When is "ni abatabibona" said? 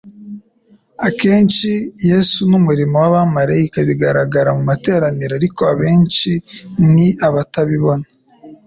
6.93-8.05